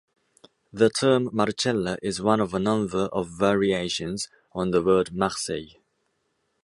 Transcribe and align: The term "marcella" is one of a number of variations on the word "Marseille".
The 0.73 0.89
term 0.89 1.29
"marcella" 1.31 1.95
is 2.01 2.23
one 2.23 2.39
of 2.39 2.55
a 2.55 2.59
number 2.59 3.03
of 3.13 3.27
variations 3.29 4.29
on 4.51 4.71
the 4.71 4.81
word 4.81 5.13
"Marseille". 5.13 5.73